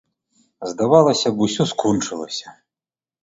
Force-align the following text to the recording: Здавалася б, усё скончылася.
Здавалася 0.69 1.27
б, 1.35 1.49
усё 1.49 1.63
скончылася. 1.73 2.49